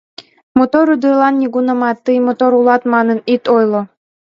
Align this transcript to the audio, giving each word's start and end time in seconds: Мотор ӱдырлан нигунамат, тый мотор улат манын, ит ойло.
Мотор 0.57 0.85
ӱдырлан 0.93 1.35
нигунамат, 1.41 1.97
тый 2.05 2.17
мотор 2.27 2.51
улат 2.59 2.83
манын, 2.93 3.19
ит 3.33 3.43
ойло. 3.55 3.81